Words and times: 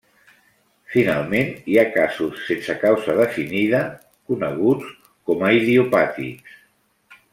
Finalment, 0.93 1.51
hi 1.73 1.75
ha 1.81 1.91
casos 1.97 2.39
sense 2.47 2.77
causa 2.85 3.17
definida, 3.19 3.83
coneguts 4.31 4.91
com 5.31 5.45
a 5.47 5.53
idiopàtics. 5.59 6.59